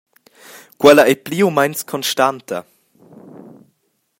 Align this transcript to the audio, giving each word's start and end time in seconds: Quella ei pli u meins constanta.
Quella 0.79 1.03
ei 1.09 1.17
pli 1.25 1.39
u 1.47 1.49
meins 1.57 1.79
constanta. 1.91 2.59